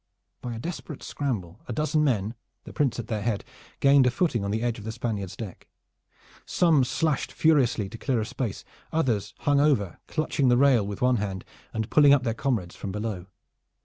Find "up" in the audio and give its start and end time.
12.15-12.23